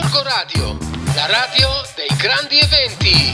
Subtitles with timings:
[0.00, 0.78] Gorgo Radio,
[1.16, 3.32] la radio dei grandi eventi.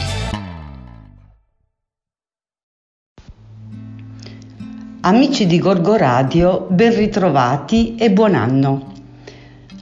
[5.02, 8.92] Amici di Gorgo Radio, ben ritrovati e buon anno.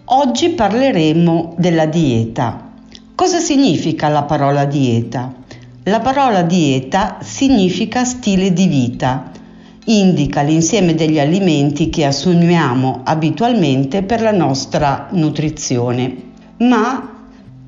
[0.06, 2.72] Oggi parleremo della dieta.
[3.14, 5.32] Cosa significa la parola dieta?
[5.84, 9.30] La parola dieta significa stile di vita
[9.84, 16.30] indica l'insieme degli alimenti che assumiamo abitualmente per la nostra nutrizione.
[16.62, 17.10] Ma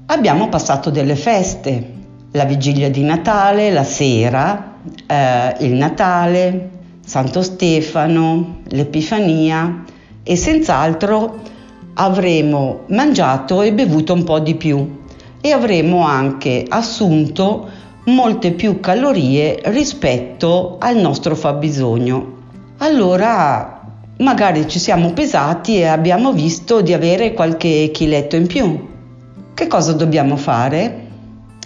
[0.07, 1.93] abbiamo passato delle feste,
[2.31, 4.75] la vigilia di Natale, la sera,
[5.07, 6.71] eh, il Natale,
[7.05, 9.83] Santo Stefano, l'Epifania.
[10.23, 11.41] E senz'altro
[11.95, 15.03] avremo mangiato e bevuto un po' di più.
[15.41, 17.69] E avremo anche assunto
[18.05, 22.33] molte più calorie rispetto al nostro fabbisogno.
[22.79, 23.74] Allora
[24.19, 28.89] magari ci siamo pesati e abbiamo visto di avere qualche chiletto in più.
[29.55, 31.07] Che cosa dobbiamo fare?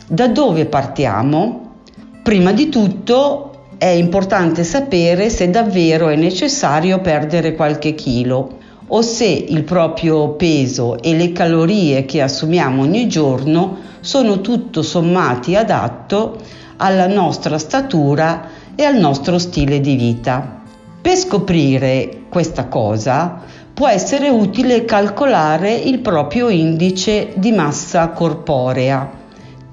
[0.07, 1.73] Da dove partiamo?
[2.23, 3.45] Prima di tutto
[3.79, 8.57] è importante sapere se davvero è necessario perdere qualche chilo
[8.89, 15.55] o se il proprio peso e le calorie che assumiamo ogni giorno sono tutto sommati
[15.55, 16.39] adatto
[16.79, 20.58] alla nostra statura e al nostro stile di vita.
[21.09, 23.41] Per scoprire questa cosa
[23.73, 29.11] può essere utile calcolare il proprio indice di massa corporea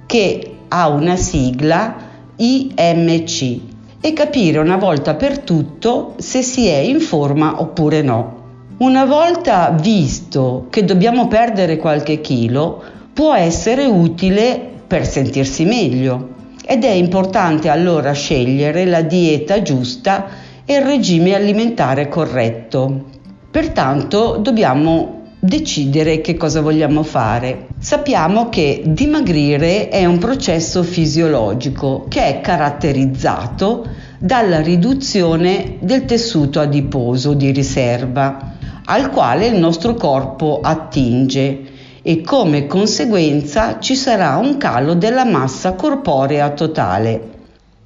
[0.06, 1.94] che ha una sigla
[2.38, 3.60] IMC
[4.00, 8.44] e capire una volta per tutto se si è in forma oppure no.
[8.78, 16.30] Una volta visto che dobbiamo perdere qualche chilo, può essere utile per sentirsi meglio
[16.66, 23.06] ed è importante allora scegliere la dieta giusta e il regime alimentare corretto.
[23.52, 27.68] Pertanto dobbiamo decidere che cosa vogliamo fare.
[27.80, 37.34] Sappiamo che dimagrire è un processo fisiologico che è caratterizzato dalla riduzione del tessuto adiposo
[37.34, 38.54] di riserva
[38.86, 45.74] al quale il nostro corpo attinge e come conseguenza ci sarà un calo della massa
[45.74, 47.34] corporea totale.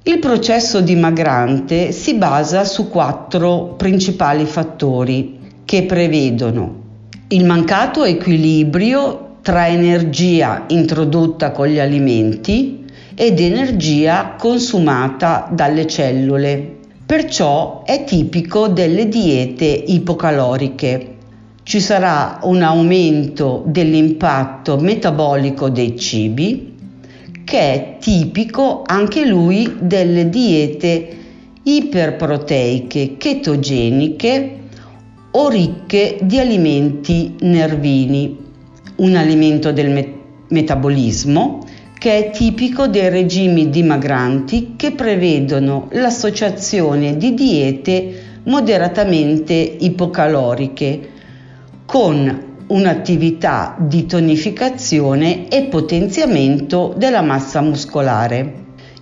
[0.02, 6.78] Il processo dimagrante si basa su quattro principali fattori che prevedono
[7.28, 12.84] il mancato equilibrio tra energia introdotta con gli alimenti
[13.14, 21.16] ed energia consumata dalle cellule perciò è tipico delle diete ipocaloriche.
[21.62, 26.69] Ci sarà un aumento dell'impatto metabolico dei cibi,
[27.50, 31.16] che è tipico anche lui delle diete
[31.64, 34.58] iperproteiche, chetogeniche
[35.32, 38.38] o ricche di alimenti nervini,
[38.98, 40.12] un alimento del me-
[40.46, 41.66] metabolismo
[41.98, 48.12] che è tipico dei regimi dimagranti che prevedono l'associazione di diete
[48.44, 51.08] moderatamente ipocaloriche
[51.84, 58.54] con un'attività di tonificazione e potenziamento della massa muscolare.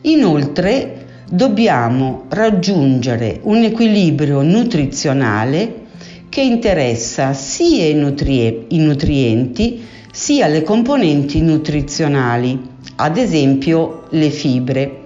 [0.02, 5.86] Inoltre dobbiamo raggiungere un equilibrio nutrizionale
[6.28, 12.60] che interessa sia i, nutrie- i nutrienti sia le componenti nutrizionali
[12.96, 15.02] ad esempio le fibre,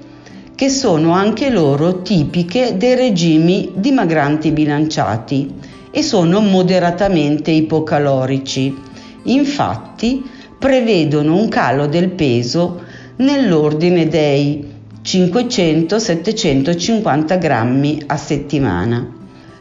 [0.55, 5.53] che sono anche loro tipiche dei regimi dimagranti bilanciati
[5.93, 8.77] e sono moderatamente ipocalorici.
[9.25, 12.83] Infatti prevedono un calo del peso
[13.17, 14.71] nell'ordine dei
[15.05, 19.07] 500-750 grammi a settimana.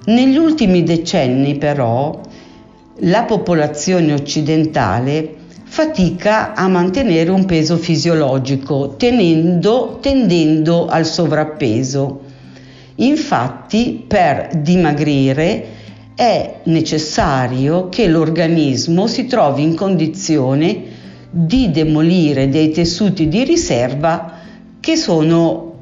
[0.06, 2.18] Negli ultimi decenni però
[3.02, 12.22] la popolazione occidentale fatica a mantenere un peso fisiologico tenendo, tendendo al sovrappeso.
[12.96, 15.80] Infatti per dimagrire
[16.22, 20.84] è necessario che l'organismo si trovi in condizione
[21.32, 24.34] di demolire dei tessuti di riserva
[24.80, 25.74] che sono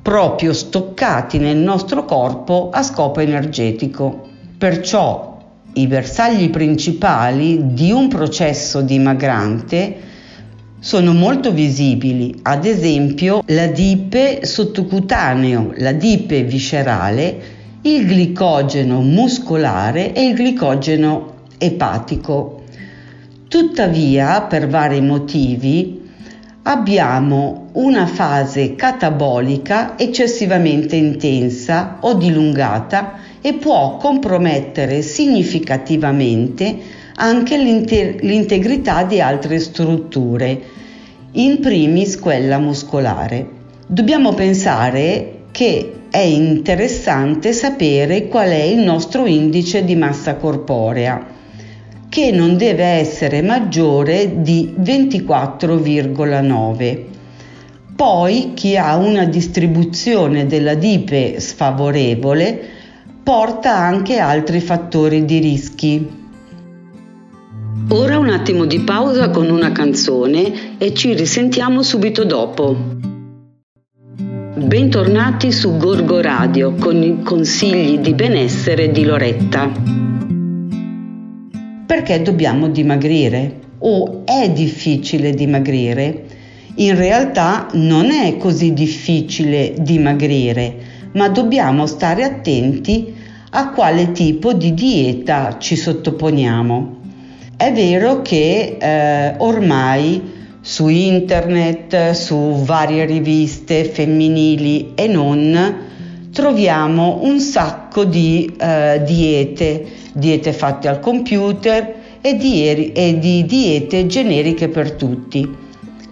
[0.00, 4.26] proprio stoccati nel nostro corpo a scopo energetico.
[4.56, 5.42] Perciò
[5.74, 9.96] i bersagli principali di un processo dimagrante
[10.78, 17.55] sono molto visibili, ad esempio l'adipe sottocutaneo, l'adipe viscerale,
[17.86, 22.62] il glicogeno muscolare e il glicogeno epatico.
[23.46, 26.02] Tuttavia, per vari motivi,
[26.62, 36.76] abbiamo una fase catabolica eccessivamente intensa o dilungata e può compromettere significativamente
[37.14, 40.60] anche l'integrità di altre strutture,
[41.32, 43.48] in primis quella muscolare.
[43.86, 51.24] Dobbiamo pensare che è interessante sapere qual è il nostro indice di massa corporea,
[52.10, 57.04] che non deve essere maggiore di 24,9.
[57.96, 62.60] Poi chi ha una distribuzione della dipe sfavorevole
[63.22, 66.06] porta anche altri fattori di rischi.
[67.88, 73.14] Ora un attimo di pausa con una canzone e ci risentiamo subito dopo.
[74.58, 79.70] Bentornati su Gorgo Radio con i consigli di benessere di Loretta.
[81.84, 83.60] Perché dobbiamo dimagrire?
[83.80, 86.24] O è difficile dimagrire?
[86.76, 90.74] In realtà non è così difficile dimagrire,
[91.12, 93.14] ma dobbiamo stare attenti
[93.50, 96.96] a quale tipo di dieta ci sottoponiamo.
[97.58, 100.35] È vero che eh, ormai
[100.66, 105.76] su internet, su varie riviste femminili e non,
[106.32, 114.06] troviamo un sacco di eh, diete, diete fatte al computer e di, e di diete
[114.06, 115.48] generiche per tutti.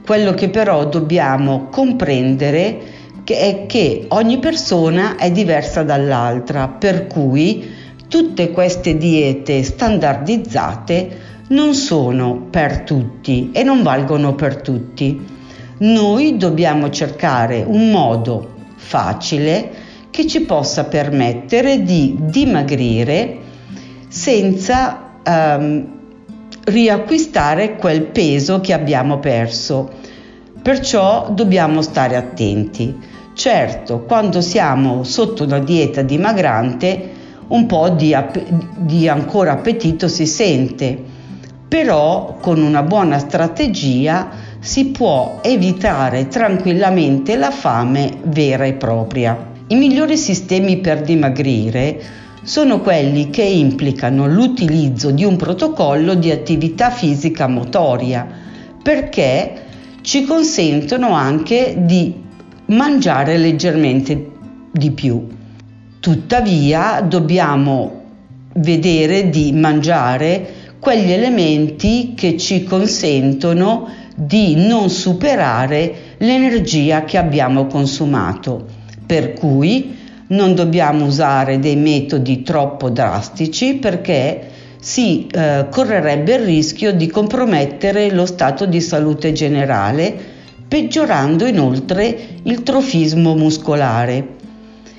[0.07, 2.79] Quello che però dobbiamo comprendere
[3.25, 7.69] è che ogni persona è diversa dall'altra, per cui
[8.09, 15.33] tutte queste diete standardizzate non sono per tutti e non valgono per tutti.
[15.79, 19.71] Noi dobbiamo cercare un modo facile
[20.11, 23.39] che ci possa permettere di dimagrire
[24.09, 25.95] senza um,
[26.65, 29.91] riacquistare quel peso che abbiamo perso.
[30.63, 32.97] Perciò dobbiamo stare attenti.
[33.35, 37.11] Certo, quando siamo sotto una dieta dimagrante,
[37.49, 38.17] un po' di,
[38.77, 41.23] di ancora appetito si sente
[41.75, 44.31] però con una buona strategia
[44.61, 49.51] si può evitare tranquillamente la fame vera e propria.
[49.67, 52.01] I migliori sistemi per dimagrire
[52.45, 58.25] sono quelli che implicano l'utilizzo di un protocollo di attività fisica motoria
[58.81, 59.63] perché
[60.03, 62.15] ci consentono anche di
[62.67, 64.31] mangiare leggermente
[64.71, 65.27] di più.
[66.05, 68.03] Tuttavia dobbiamo
[68.57, 78.67] vedere di mangiare quegli elementi che ci consentono di non superare l'energia che abbiamo consumato.
[79.07, 79.97] Per cui
[80.27, 88.11] non dobbiamo usare dei metodi troppo drastici perché si eh, correrebbe il rischio di compromettere
[88.11, 90.15] lo stato di salute generale,
[90.69, 94.43] peggiorando inoltre il trofismo muscolare.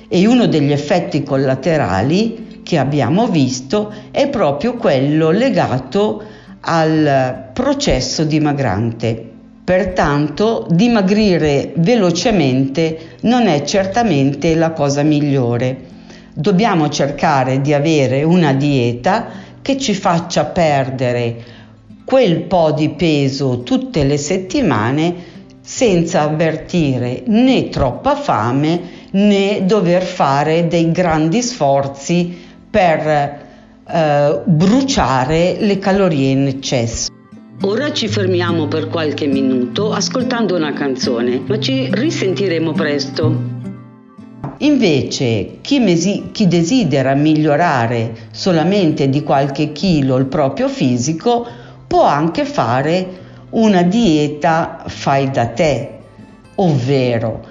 [0.08, 6.22] E uno degli effetti collaterali che abbiamo visto è proprio quello legato
[6.60, 9.30] al processo dimagrante.
[9.64, 15.94] Pertanto dimagrire velocemente non è certamente la cosa migliore.
[16.32, 19.26] Dobbiamo cercare di avere una dieta
[19.62, 21.54] che ci faccia perdere
[22.04, 25.14] quel po' di peso tutte le settimane
[25.66, 32.32] senza avvertire né troppa fame né dover fare dei grandi sforzi
[32.70, 33.44] per
[33.84, 37.10] eh, bruciare le calorie in eccesso.
[37.62, 43.54] Ora ci fermiamo per qualche minuto ascoltando una canzone, ma ci risentiremo presto.
[44.58, 51.44] Invece, chi, mesi- chi, desidera migliorare solamente di qualche chilo il proprio fisico
[51.88, 55.98] può anche fare una dieta fai da te,
[56.56, 57.44] ovvero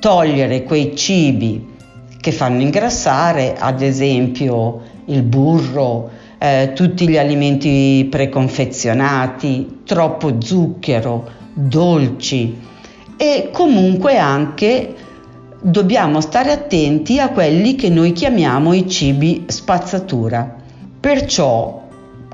[0.00, 1.74] togliere quei cibi
[2.20, 12.58] che fanno ingrassare, ad esempio il burro, eh, tutti gli alimenti preconfezionati, troppo zucchero, dolci
[13.16, 14.94] e comunque anche
[15.60, 20.54] dobbiamo stare attenti a quelli che noi chiamiamo i cibi spazzatura.
[21.00, 21.84] Perciò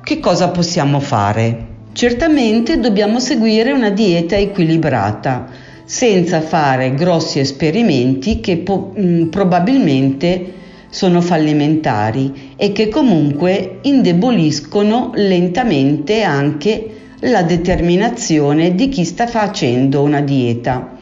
[0.02, 1.71] che cosa possiamo fare?
[1.94, 5.46] Certamente dobbiamo seguire una dieta equilibrata
[5.84, 10.52] senza fare grossi esperimenti che po- mh, mm, probabilmente
[10.88, 16.88] sono fallimentari e che comunque indeboliscono lentamente anche
[17.20, 20.96] la determinazione di chi sta facendo una dieta.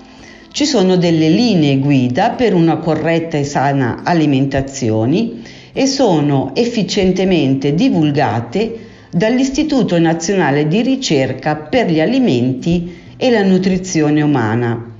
[0.50, 5.30] Ci sono delle linee guida per una corretta e sana alimentazione
[5.72, 14.92] e sono efficientemente divulgate dall'Istituto Nazionale di Ricerca per gli Alimenti e la nutrizione umana.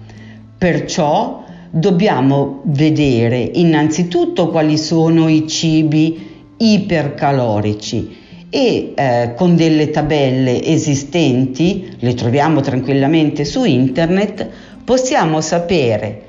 [0.59, 8.19] Perciò dobbiamo vedere innanzitutto quali sono i cibi ipercalorici
[8.51, 14.49] e eh, con delle tabelle esistenti, le troviamo tranquillamente su internet,
[14.85, 16.21] possiamo sapere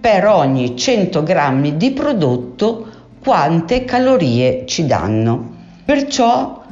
[0.00, 2.86] per ogni 100 grammi di prodotto
[3.22, 5.54] quante calorie ci danno.
[5.84, 6.62] Perciò,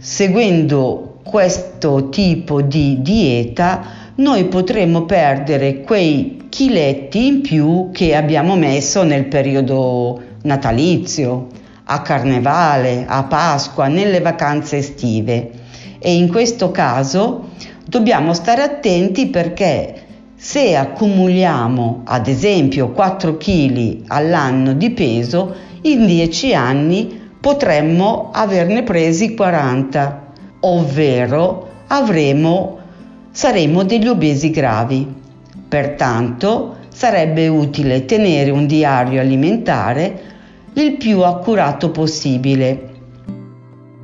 [0.00, 3.82] seguendo questo tipo di dieta,
[4.16, 11.48] noi potremo perdere quei chiletti in più che abbiamo messo nel periodo natalizio,
[11.84, 15.50] a carnevale, a Pasqua, nelle vacanze estive.
[15.98, 17.50] E in questo caso
[17.84, 20.02] dobbiamo stare attenti perché
[20.34, 29.34] se accumuliamo ad esempio 4 kg all'anno di peso, in 10 anni potremmo averne presi
[29.34, 32.78] 40, ovvero avremo,
[33.30, 35.06] saremo degli obesi gravi.
[35.68, 40.28] Pertanto sarebbe utile tenere un diario alimentare
[40.74, 42.88] il più accurato possibile.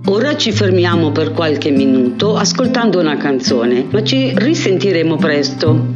[0.07, 5.95] Ora ci fermiamo per qualche minuto ascoltando una canzone, ma ci risentiremo presto.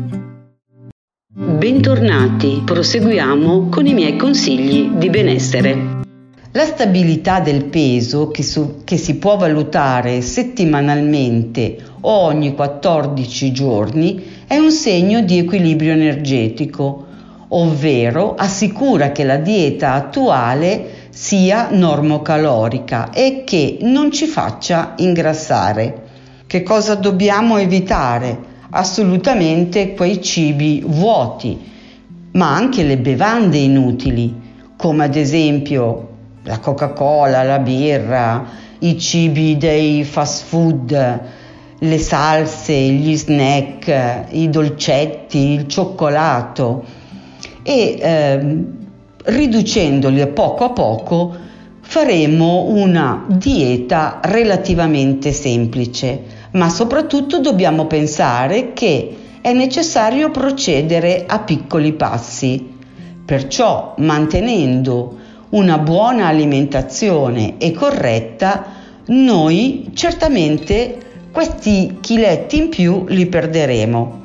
[1.33, 6.00] Bentornati, proseguiamo con i miei consigli di benessere.
[6.53, 14.23] La stabilità del peso che, su, che, si può valutare settimanalmente o ogni 14 giorni
[14.47, 17.07] è un segno di equilibrio energetico,
[17.49, 26.03] ovvero assicura che la dieta attuale sia normocalorica e che non ci faccia ingrassare.
[26.47, 28.49] Che cosa dobbiamo evitare?
[28.71, 31.59] assolutamente quei cibi vuoti,
[32.33, 34.33] ma anche le bevande inutili,
[34.77, 36.10] come ad esempio
[36.45, 38.45] la Coca-Cola, la birra,
[38.81, 41.21] i cibi dei fast food,
[41.79, 46.85] le salse, gli snack, i dolcetti, il cioccolato
[47.63, 48.57] e eh,
[49.25, 51.37] riducendoli poco a poco
[51.81, 61.93] faremo una dieta relativamente semplice ma soprattutto dobbiamo pensare che è necessario procedere a piccoli
[61.93, 62.79] passi.
[63.25, 65.19] Perciò mantenendo
[65.51, 68.67] una buona alimentazione e corretta,
[69.07, 70.99] noi certamente
[71.33, 74.19] questi chiletti in più li perderemo.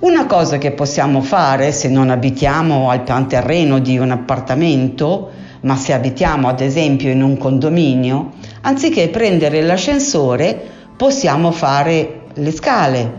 [0.00, 5.30] Una cosa che possiamo fare se non abitiamo al pian terreno di un appartamento,
[5.62, 10.60] ma se abitiamo ad esempio in un condominio, anziché prendere l'ascensore,
[10.96, 13.10] possiamo fare le scale,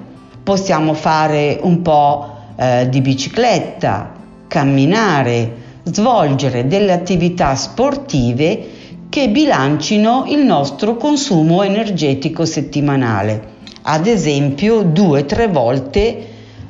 [0.43, 4.13] possiamo fare un po' eh, di bicicletta,
[4.47, 8.75] camminare, svolgere delle attività sportive
[9.09, 13.55] che bilancino il nostro consumo energetico settimanale.
[13.83, 16.01] Ad esempio, due o tre volte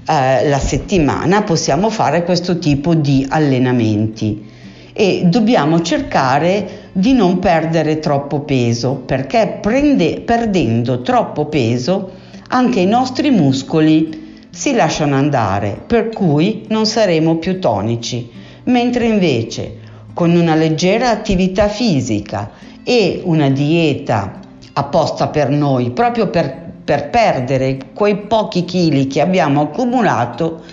[0.06, 4.46] eh, la settimana possiamo fare questo tipo di allenamenti
[4.94, 12.12] e dobbiamo cercare di non perdere troppo peso perché prende, perdendo troppo peso
[12.50, 19.80] anche i nostri muscoli si lasciano andare per cui non saremo più tonici mentre invece
[20.14, 22.52] con una leggera attività fisica
[22.84, 24.40] e una dieta
[24.74, 30.64] apposta per noi proprio per, per perdere quei pochi chili che abbiamo accumulato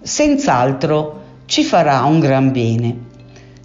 [0.00, 3.08] senz'altro ci farà un gran bene.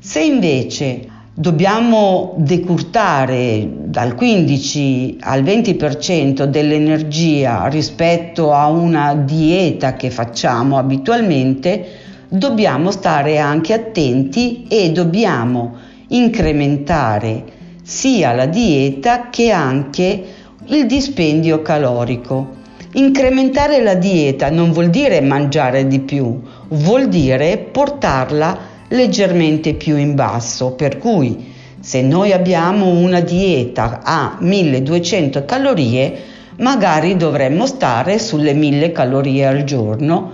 [0.01, 10.77] Se invece dobbiamo decurtare dal 15 al 20% dell'energia rispetto a una dieta che facciamo
[10.77, 15.75] abitualmente, dobbiamo stare anche attenti e dobbiamo
[16.07, 17.43] incrementare
[17.83, 20.23] sia la dieta che anche
[20.65, 22.63] il dispendio calorico.
[22.93, 30.15] Incrementare la dieta non vuol dire mangiare di più, vuol dire portarla leggermente più in
[30.15, 36.13] basso, per cui se noi abbiamo una dieta a 1200 calorie,
[36.57, 40.31] magari dovremmo stare sulle 1000 calorie al giorno,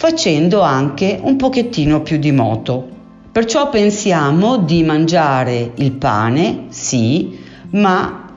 [0.00, 2.88] facendo anche un pochettino più di moto.
[3.30, 7.38] Perciò pensiamo di mangiare il pane, sì,
[7.72, 8.32] ma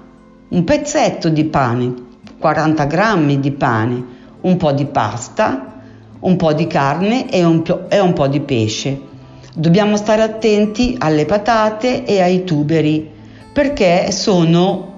[0.49, 1.93] un pezzetto di pane,
[2.37, 4.03] 40 grammi di pane,
[4.41, 5.79] un po' di pasta,
[6.19, 9.11] un po' di carne e un, e un po' di pesce
[9.55, 13.07] Dobbiamo stare attenti alle patate e ai tuberi
[13.53, 14.95] perché sono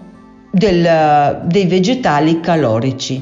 [0.50, 3.22] del, dei vegetali calorici.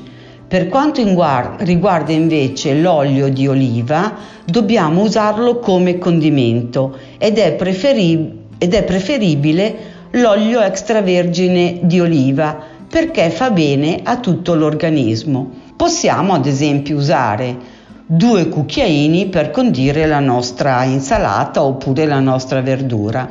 [0.53, 4.13] Per quanto riguarda invece l'olio di oliva,
[4.45, 9.75] dobbiamo usarlo come condimento ed è, preferib- ed è preferibile
[10.11, 12.55] l'olio extravergine di oliva
[12.87, 15.49] perché fa bene a tutto l'organismo.
[15.75, 17.57] Possiamo ad esempio usare
[18.05, 23.27] due cucchiaini per condire la nostra insalata oppure la nostra verdura.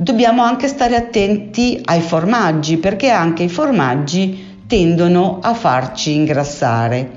[0.00, 7.10] dobbiamo anche stare attenti ai formaggi perché anche i formaggi tendono a farci ingrassare.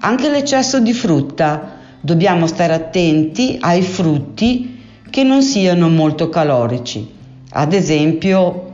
[0.00, 4.78] Anche l'eccesso di frutta, dobbiamo stare attenti ai frutti
[5.08, 7.08] che non siano molto calorici,
[7.52, 8.68] ad esempio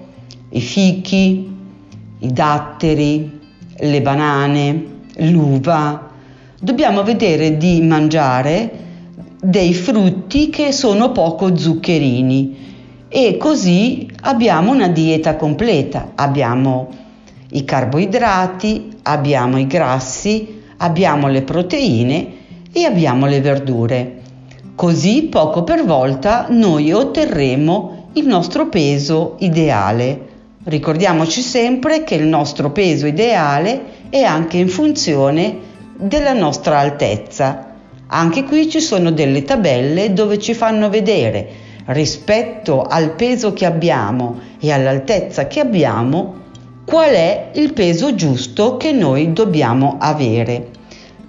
[0.50, 1.54] i fichi,
[2.18, 3.38] i datteri,
[3.78, 4.84] le banane,
[5.18, 6.10] l'uva.
[6.60, 8.84] Dobbiamo vedere di mangiare
[9.40, 12.56] dei frutti che sono poco zuccherini
[13.08, 16.12] e così abbiamo una dieta completa.
[16.16, 17.04] Abbiamo
[17.56, 22.26] i carboidrati, abbiamo i grassi, abbiamo le proteine
[22.70, 24.20] e abbiamo le verdure.
[24.74, 30.34] Così poco per volta noi otterremo il nostro peso ideale.
[30.64, 35.56] Ricordiamoci sempre che il nostro peso ideale è anche in funzione
[35.96, 37.74] della nostra altezza.
[38.08, 44.40] Anche qui ci sono delle tabelle dove ci fanno vedere rispetto al peso che abbiamo
[44.60, 46.44] e all'altezza che abbiamo
[46.86, 50.68] qual è il peso giusto che noi dobbiamo avere.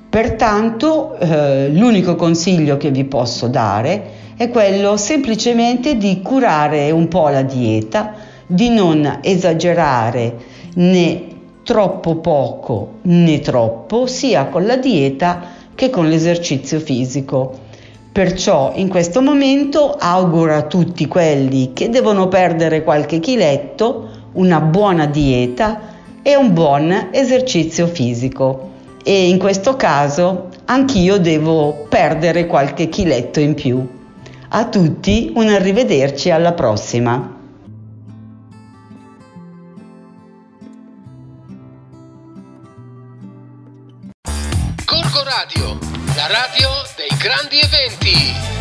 [0.08, 7.30] Pertanto eh, l'unico consiglio che vi posso dare è quello semplicemente di curare un po'
[7.30, 8.14] la dieta,
[8.46, 10.36] di non esagerare
[10.76, 11.24] né
[11.64, 15.42] troppo poco né troppo, sia con la dieta
[15.74, 17.66] che con l'esercizio fisico.
[18.12, 25.06] Perciò in questo momento auguro a tutti quelli che devono perdere qualche chiletto una buona
[25.06, 28.72] dieta e un buon esercizio fisico.
[29.04, 33.96] E in questo caso anch'io devo perdere qualche chiletto in più.
[34.50, 37.36] A tutti un arrivederci alla prossima.
[44.86, 45.78] Corco Radio,
[46.16, 48.57] la radio dei grandi eventi.